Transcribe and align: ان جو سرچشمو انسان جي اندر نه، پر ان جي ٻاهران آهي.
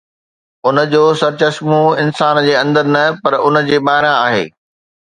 ان 0.67 0.77
جو 0.93 1.01
سرچشمو 1.19 1.81
انسان 2.05 2.41
جي 2.49 2.53
اندر 2.65 2.85
نه، 2.97 3.03
پر 3.23 3.33
ان 3.47 3.55
جي 3.71 3.77
ٻاهران 3.87 4.15
آهي. 4.27 4.45